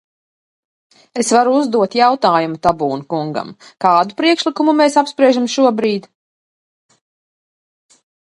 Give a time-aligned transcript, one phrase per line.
[1.23, 3.51] Es varu uzdot jautājumu Tabūna kungam:
[3.87, 6.09] kādu priekšlikumu mēs apspriežam šobrīd?